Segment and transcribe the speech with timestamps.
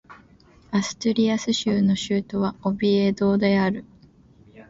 [0.71, 3.85] アストゥリアス州の州都はオビエドである